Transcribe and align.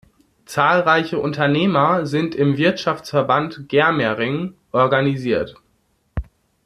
Zahlreiche 0.47 1.19
Unternehmer 1.19 2.07
sind 2.07 2.33
im 2.33 2.57
"Wirtschaftsverband 2.57 3.69
Germering" 3.69 4.55
organisiert. 4.71 5.57